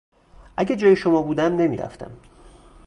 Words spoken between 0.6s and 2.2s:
جای شما بودم، نمیرفتم.